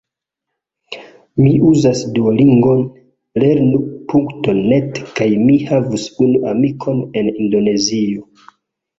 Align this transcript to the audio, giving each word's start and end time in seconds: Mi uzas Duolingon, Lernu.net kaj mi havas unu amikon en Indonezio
Mi 1.39 1.49
uzas 1.65 1.99
Duolingon, 2.13 2.79
Lernu.net 3.43 4.97
kaj 5.19 5.27
mi 5.43 5.57
havas 5.73 6.07
unu 6.25 6.41
amikon 6.53 7.03
en 7.21 7.29
Indonezio 7.43 8.25